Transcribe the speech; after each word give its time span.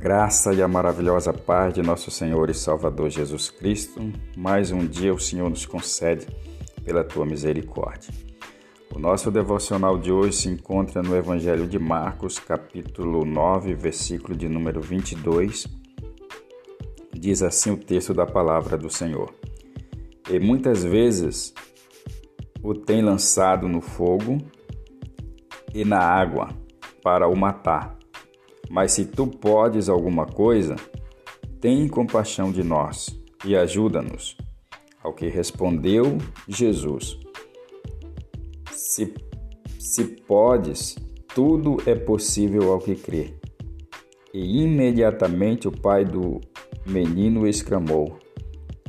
graça 0.00 0.54
e 0.54 0.62
a 0.62 0.66
maravilhosa 0.66 1.30
paz 1.30 1.74
de 1.74 1.82
nosso 1.82 2.10
Senhor 2.10 2.48
e 2.48 2.54
Salvador 2.54 3.10
Jesus 3.10 3.50
Cristo, 3.50 4.00
mais 4.34 4.72
um 4.72 4.86
dia 4.86 5.12
o 5.12 5.20
Senhor 5.20 5.50
nos 5.50 5.66
concede 5.66 6.26
pela 6.82 7.04
tua 7.04 7.26
misericórdia. 7.26 8.10
O 8.94 8.98
nosso 8.98 9.30
devocional 9.30 9.98
de 9.98 10.10
hoje 10.10 10.32
se 10.38 10.48
encontra 10.48 11.02
no 11.02 11.14
Evangelho 11.14 11.66
de 11.66 11.78
Marcos, 11.78 12.38
capítulo 12.38 13.26
9, 13.26 13.74
versículo 13.74 14.34
de 14.34 14.48
número 14.48 14.80
22. 14.80 15.66
Diz 17.12 17.42
assim 17.42 17.70
o 17.70 17.76
texto 17.76 18.14
da 18.14 18.24
palavra 18.24 18.78
do 18.78 18.88
Senhor: 18.88 19.34
E 20.30 20.40
muitas 20.40 20.82
vezes 20.82 21.52
o 22.62 22.74
tem 22.74 23.02
lançado 23.02 23.68
no 23.68 23.82
fogo 23.82 24.38
e 25.74 25.84
na 25.84 25.98
água 25.98 26.48
para 27.02 27.28
o 27.28 27.36
matar 27.36 27.99
mas 28.70 28.92
se 28.92 29.04
tu 29.04 29.26
podes 29.26 29.88
alguma 29.88 30.24
coisa, 30.24 30.76
tem 31.60 31.88
compaixão 31.88 32.52
de 32.52 32.62
nós 32.62 33.18
e 33.44 33.56
ajuda-nos. 33.56 34.36
Ao 35.02 35.12
que 35.12 35.26
respondeu 35.26 36.18
Jesus: 36.46 37.18
Se, 38.70 39.12
se 39.76 40.04
podes, 40.04 40.96
tudo 41.34 41.78
é 41.84 41.96
possível 41.96 42.72
ao 42.72 42.78
que 42.78 42.94
crê. 42.94 43.34
E 44.32 44.62
imediatamente 44.62 45.66
o 45.66 45.72
pai 45.72 46.04
do 46.04 46.40
menino 46.86 47.48
exclamou, 47.48 48.18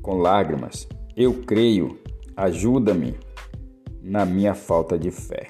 com 0.00 0.16
lágrimas: 0.16 0.88
Eu 1.14 1.34
creio, 1.42 1.98
ajuda-me 2.34 3.14
na 4.00 4.24
minha 4.24 4.54
falta 4.54 4.98
de 4.98 5.10
fé. 5.10 5.48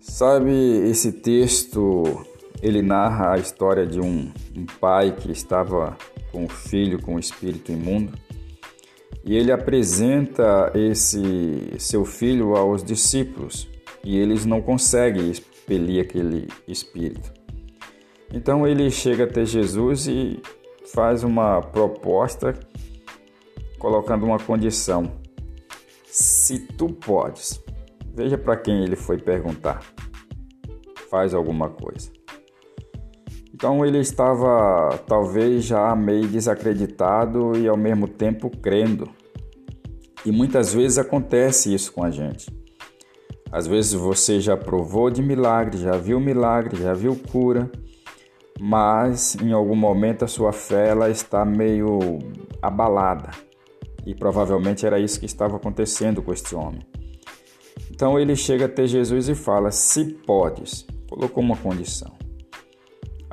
Sabe, 0.00 0.50
esse 0.88 1.12
texto 1.12 2.26
ele 2.66 2.82
narra 2.82 3.34
a 3.34 3.38
história 3.38 3.86
de 3.86 4.00
um, 4.00 4.32
um 4.56 4.66
pai 4.80 5.12
que 5.12 5.30
estava 5.30 5.96
com 6.32 6.44
o 6.44 6.48
filho 6.48 7.00
com 7.00 7.14
o 7.14 7.18
espírito 7.18 7.70
imundo 7.70 8.12
e 9.24 9.36
ele 9.36 9.52
apresenta 9.52 10.72
esse 10.74 11.74
seu 11.78 12.04
filho 12.04 12.56
aos 12.56 12.82
discípulos 12.82 13.68
e 14.02 14.18
eles 14.18 14.44
não 14.44 14.60
conseguem 14.60 15.30
expelir 15.30 16.02
aquele 16.02 16.48
espírito. 16.66 17.32
Então 18.32 18.66
ele 18.66 18.90
chega 18.90 19.24
até 19.24 19.44
Jesus 19.44 20.08
e 20.08 20.40
faz 20.92 21.22
uma 21.22 21.60
proposta 21.60 22.58
colocando 23.78 24.26
uma 24.26 24.38
condição: 24.38 25.12
se 26.06 26.58
tu 26.58 26.88
podes. 26.88 27.62
Veja 28.12 28.36
para 28.36 28.56
quem 28.56 28.82
ele 28.82 28.96
foi 28.96 29.18
perguntar 29.18 29.82
faz 31.10 31.32
alguma 31.34 31.68
coisa. 31.68 32.10
Então 33.56 33.86
ele 33.86 33.98
estava 34.00 34.98
talvez 35.06 35.64
já 35.64 35.96
meio 35.96 36.28
desacreditado 36.28 37.56
e 37.56 37.66
ao 37.66 37.74
mesmo 37.76 38.06
tempo 38.06 38.50
crendo. 38.50 39.08
E 40.26 40.30
muitas 40.30 40.74
vezes 40.74 40.98
acontece 40.98 41.72
isso 41.72 41.90
com 41.90 42.04
a 42.04 42.10
gente. 42.10 42.54
Às 43.50 43.66
vezes 43.66 43.94
você 43.94 44.40
já 44.40 44.58
provou 44.58 45.10
de 45.10 45.22
milagre, 45.22 45.78
já 45.78 45.92
viu 45.92 46.20
milagre, 46.20 46.82
já 46.82 46.92
viu 46.92 47.16
cura, 47.16 47.70
mas 48.60 49.36
em 49.36 49.52
algum 49.52 49.74
momento 49.74 50.26
a 50.26 50.28
sua 50.28 50.52
fé 50.52 50.88
ela 50.90 51.08
está 51.08 51.42
meio 51.42 52.18
abalada. 52.60 53.30
E 54.04 54.14
provavelmente 54.14 54.84
era 54.84 55.00
isso 55.00 55.18
que 55.18 55.24
estava 55.24 55.56
acontecendo 55.56 56.22
com 56.22 56.30
este 56.30 56.54
homem. 56.54 56.86
Então 57.90 58.20
ele 58.20 58.36
chega 58.36 58.66
até 58.66 58.86
Jesus 58.86 59.30
e 59.30 59.34
fala: 59.34 59.70
Se 59.70 60.04
podes, 60.04 60.86
colocou 61.08 61.42
uma 61.42 61.56
condição. 61.56 62.15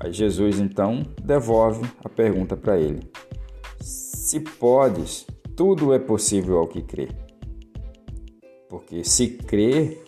Aí 0.03 0.11
Jesus 0.11 0.59
então 0.59 1.01
devolve 1.23 1.89
a 2.03 2.09
pergunta 2.09 2.57
para 2.57 2.77
ele: 2.77 3.09
Se 3.79 4.41
podes, 4.41 5.25
tudo 5.55 5.93
é 5.93 5.99
possível 5.99 6.57
ao 6.57 6.67
que 6.67 6.81
crê. 6.81 7.07
Porque 8.69 9.03
se 9.05 9.29
crer 9.29 10.03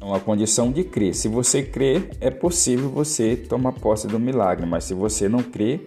é 0.00 0.04
uma 0.04 0.20
condição 0.20 0.70
de 0.70 0.84
crer. 0.84 1.12
Se 1.12 1.26
você 1.26 1.60
crer, 1.60 2.16
é 2.20 2.30
possível 2.30 2.88
você 2.88 3.36
tomar 3.36 3.72
posse 3.72 4.06
do 4.06 4.18
milagre, 4.20 4.64
mas 4.64 4.84
se 4.84 4.94
você 4.94 5.28
não 5.28 5.42
crer, 5.42 5.84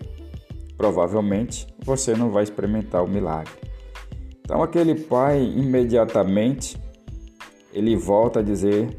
provavelmente 0.78 1.66
você 1.80 2.14
não 2.14 2.30
vai 2.30 2.44
experimentar 2.44 3.06
o 3.06 3.08
milagre. 3.08 3.54
Então 4.42 4.62
aquele 4.62 4.96
pai 4.96 5.42
imediatamente 5.42 6.78
ele 7.72 7.96
volta 7.96 8.40
a 8.40 8.44
dizer 8.44 8.98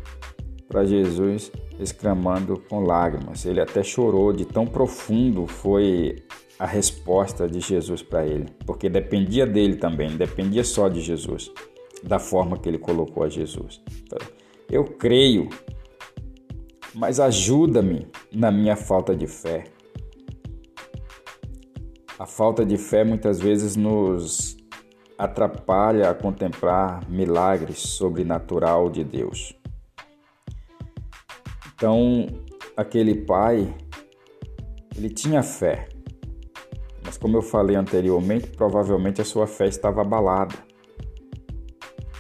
para 0.77 0.85
Jesus, 0.85 1.51
exclamando 1.81 2.63
com 2.69 2.81
lágrimas. 2.81 3.47
Ele 3.47 3.63
até 3.63 3.83
chorou 3.83 4.31
de 4.31 4.45
tão 4.45 4.67
profundo 4.67 5.47
foi 5.47 6.23
a 6.59 6.67
resposta 6.67 7.49
de 7.49 7.61
Jesus 7.61 8.03
para 8.03 8.27
ele, 8.27 8.45
porque 8.67 8.91
dependia 8.91 9.47
dele 9.47 9.77
também, 9.77 10.19
dependia 10.19 10.63
só 10.63 10.91
de 10.91 11.01
Jesus, 11.01 11.51
da 12.05 12.19
forma 12.19 12.59
que 12.59 12.69
ele 12.69 12.77
colocou 12.77 13.23
a 13.23 13.29
Jesus. 13.31 13.81
Então, 14.03 14.19
eu 14.71 14.85
creio, 14.85 15.49
mas 16.95 17.21
ajuda-me 17.21 18.07
na 18.31 18.53
minha 18.53 18.77
falta 18.77 19.17
de 19.17 19.27
fé. 19.27 19.65
A 22.19 22.27
falta 22.27 22.67
de 22.67 22.77
fé 22.77 23.03
muitas 23.03 23.41
vezes 23.41 23.77
nos 23.77 24.59
atrapalha 25.17 26.11
a 26.11 26.15
contemplar 26.15 27.09
milagres 27.09 27.79
sobrenatural 27.79 28.91
de 28.91 29.03
Deus. 29.03 29.57
Então, 31.77 32.27
aquele 32.75 33.15
pai, 33.15 33.71
ele 34.97 35.11
tinha 35.11 35.43
fé, 35.43 35.91
mas 37.05 37.19
como 37.19 37.37
eu 37.37 37.43
falei 37.43 37.77
anteriormente, 37.77 38.47
provavelmente 38.47 39.21
a 39.21 39.25
sua 39.27 39.47
fé 39.47 39.69
estava 39.69 40.01
abalada. 40.01 40.55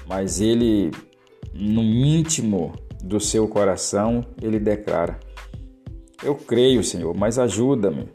Mas 0.06 0.42
ele, 0.42 0.90
no 1.54 1.82
íntimo 1.82 2.74
do 3.02 3.18
seu 3.18 3.48
coração, 3.48 4.22
ele 4.42 4.60
declara: 4.60 5.18
Eu 6.22 6.34
creio, 6.34 6.84
Senhor, 6.84 7.16
mas 7.16 7.38
ajuda-me 7.38 8.10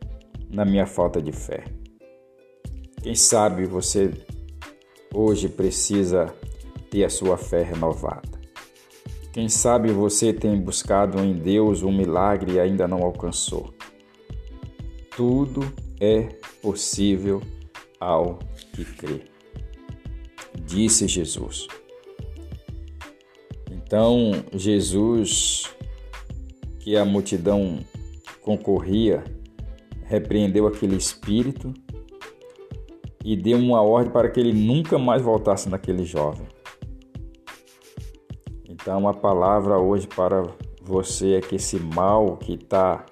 na 0.47 0.63
minha 0.63 0.85
falta 0.85 1.19
de 1.19 1.31
fé. 1.31 1.63
Quem 3.01 3.15
sabe 3.15 3.65
você 3.65 4.11
hoje 5.11 5.49
precisa 5.49 6.27
ter 6.91 7.03
a 7.03 7.09
sua 7.09 7.35
fé 7.35 7.63
renovada. 7.63 8.30
Quem 9.31 9.47
sabe 9.47 9.93
você 9.93 10.33
tem 10.33 10.59
buscado 10.59 11.17
em 11.19 11.33
Deus 11.33 11.83
um 11.83 11.91
milagre 11.91 12.53
e 12.53 12.59
ainda 12.59 12.85
não 12.85 13.01
alcançou. 13.01 13.73
Tudo 15.15 15.61
é 16.01 16.23
possível 16.61 17.41
ao 17.97 18.39
que 18.73 18.83
crê, 18.83 19.21
disse 20.65 21.07
Jesus. 21.07 21.67
Então, 23.71 24.43
Jesus, 24.53 25.69
que 26.79 26.97
a 26.97 27.05
multidão 27.05 27.79
concorria, 28.41 29.23
repreendeu 30.03 30.67
aquele 30.67 30.97
espírito 30.97 31.73
e 33.23 33.37
deu 33.37 33.57
uma 33.57 33.81
ordem 33.81 34.11
para 34.11 34.29
que 34.29 34.41
ele 34.41 34.51
nunca 34.51 34.97
mais 34.97 35.21
voltasse 35.21 35.69
naquele 35.69 36.03
jovem. 36.03 36.47
Então, 38.81 39.07
a 39.07 39.13
palavra 39.13 39.77
hoje 39.77 40.07
para 40.07 40.43
você 40.81 41.33
é 41.35 41.41
que 41.41 41.55
esse 41.55 41.79
mal 41.79 42.37
que 42.37 42.55
está 42.55 43.05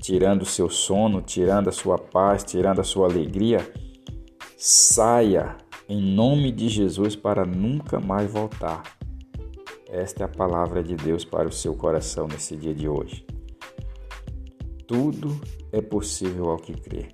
tirando 0.00 0.42
o 0.42 0.46
seu 0.46 0.68
sono, 0.68 1.22
tirando 1.22 1.68
a 1.68 1.72
sua 1.72 1.96
paz, 1.96 2.42
tirando 2.42 2.80
a 2.80 2.84
sua 2.84 3.06
alegria, 3.06 3.60
saia 4.56 5.56
em 5.88 6.02
nome 6.02 6.50
de 6.50 6.68
Jesus 6.68 7.14
para 7.14 7.44
nunca 7.44 8.00
mais 8.00 8.28
voltar. 8.30 8.82
Esta 9.88 10.24
é 10.24 10.26
a 10.26 10.28
palavra 10.28 10.82
de 10.82 10.96
Deus 10.96 11.24
para 11.24 11.46
o 11.46 11.52
seu 11.52 11.74
coração 11.74 12.26
nesse 12.26 12.56
dia 12.56 12.74
de 12.74 12.88
hoje. 12.88 13.24
Tudo 14.88 15.40
é 15.70 15.80
possível 15.80 16.50
ao 16.50 16.56
que 16.56 16.72
crê. 16.72 17.08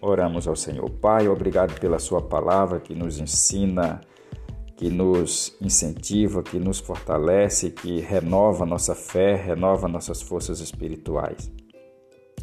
Oramos 0.00 0.48
ao 0.48 0.56
Senhor. 0.56 0.90
Pai, 0.90 1.28
obrigado 1.28 1.78
pela 1.78 1.98
Sua 1.98 2.20
palavra 2.20 2.80
que 2.80 2.94
nos 2.94 3.20
ensina 3.20 4.00
que 4.76 4.90
nos 4.90 5.56
incentiva, 5.60 6.42
que 6.42 6.58
nos 6.58 6.78
fortalece, 6.80 7.70
que 7.70 8.00
renova 8.00 8.66
nossa 8.66 8.94
fé, 8.94 9.34
renova 9.34 9.88
nossas 9.88 10.20
forças 10.20 10.60
espirituais. 10.60 11.50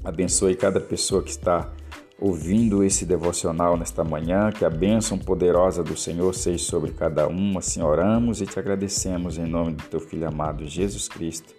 Abençoe 0.04 0.56
cada 0.56 0.80
pessoa 0.80 1.22
que 1.22 1.30
está 1.30 1.72
ouvindo 2.20 2.84
esse 2.84 3.06
devocional 3.06 3.76
nesta 3.76 4.04
manhã, 4.04 4.52
que 4.52 4.64
a 4.64 4.70
bênção 4.70 5.18
poderosa 5.18 5.84
do 5.84 5.98
Senhor 5.98 6.34
seja 6.34 6.64
sobre 6.64 6.92
cada 6.92 7.28
um. 7.28 7.58
Assim 7.58 7.82
oramos 7.82 8.42
e 8.42 8.46
te 8.46 8.60
agradecemos 8.60 9.38
em 9.38 9.46
nome 9.46 9.74
do 9.74 9.84
teu 9.84 10.00
Filho 10.00 10.28
amado 10.28 10.68
Jesus 10.68 11.08
Cristo. 11.08 11.54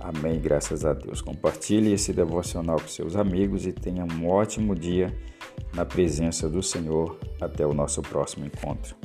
Amém. 0.00 0.38
Graças 0.38 0.84
a 0.84 0.92
Deus. 0.92 1.22
Compartilhe 1.22 1.92
esse 1.92 2.12
devocional 2.12 2.78
com 2.78 2.88
seus 2.88 3.16
amigos 3.16 3.66
e 3.66 3.72
tenha 3.72 4.04
um 4.04 4.28
ótimo 4.28 4.74
dia 4.74 5.16
na 5.72 5.84
presença 5.84 6.48
do 6.48 6.62
Senhor. 6.62 7.18
Até 7.40 7.64
o 7.64 7.72
nosso 7.72 8.02
próximo 8.02 8.44
encontro. 8.44 8.96